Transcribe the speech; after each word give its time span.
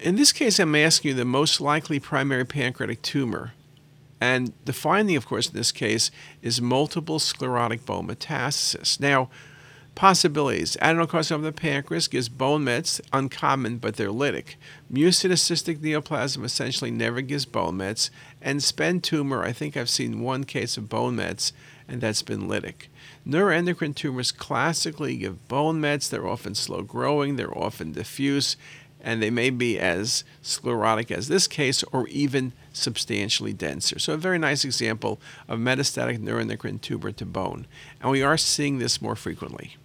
In 0.00 0.16
this 0.16 0.32
case, 0.32 0.58
I'm 0.58 0.74
asking 0.74 1.10
you 1.10 1.14
the 1.14 1.24
most 1.24 1.60
likely 1.60 2.00
primary 2.00 2.44
pancreatic 2.44 3.02
tumor. 3.02 3.52
And 4.20 4.52
the 4.64 4.72
finding, 4.72 5.16
of 5.16 5.26
course, 5.26 5.48
in 5.48 5.54
this 5.54 5.72
case 5.72 6.10
is 6.42 6.60
multiple 6.60 7.18
sclerotic 7.18 7.84
bone 7.84 8.08
metastasis. 8.08 8.98
Now, 8.98 9.28
possibilities 9.94 10.76
adenocarcinoma 10.82 11.34
of 11.36 11.42
the 11.42 11.52
pancreas 11.52 12.08
gives 12.08 12.28
bone 12.28 12.64
mets, 12.64 13.00
uncommon, 13.12 13.78
but 13.78 13.96
they're 13.96 14.08
lytic. 14.08 14.56
Mucin 14.92 15.30
cystic 15.30 15.78
neoplasm 15.78 16.44
essentially 16.44 16.90
never 16.90 17.20
gives 17.20 17.44
bone 17.44 17.76
mets. 17.76 18.10
And 18.42 18.62
SPEN 18.62 19.00
tumor, 19.00 19.44
I 19.44 19.52
think 19.52 19.76
I've 19.76 19.90
seen 19.90 20.20
one 20.20 20.44
case 20.44 20.76
of 20.76 20.88
bone 20.88 21.16
mets, 21.16 21.52
and 21.86 22.00
that's 22.00 22.22
been 22.22 22.48
lytic. 22.48 22.88
Neuroendocrine 23.26 23.94
tumors 23.94 24.32
classically 24.32 25.16
give 25.16 25.46
bone 25.48 25.80
mets. 25.80 26.08
They're 26.08 26.26
often 26.26 26.54
slow 26.54 26.82
growing, 26.82 27.36
they're 27.36 27.56
often 27.56 27.92
diffuse, 27.92 28.56
and 29.04 29.22
they 29.22 29.30
may 29.30 29.50
be 29.50 29.78
as 29.78 30.24
sclerotic 30.42 31.10
as 31.10 31.28
this 31.28 31.46
case 31.46 31.84
or 31.92 32.08
even 32.08 32.52
substantially 32.72 33.52
denser. 33.52 33.98
So, 33.98 34.14
a 34.14 34.16
very 34.16 34.38
nice 34.38 34.64
example 34.64 35.20
of 35.46 35.60
metastatic 35.60 36.18
neuroendocrine 36.18 36.80
tumor 36.80 37.12
to 37.12 37.26
bone. 37.26 37.66
And 38.00 38.10
we 38.10 38.22
are 38.22 38.38
seeing 38.38 38.78
this 38.78 39.00
more 39.00 39.14
frequently. 39.14 39.76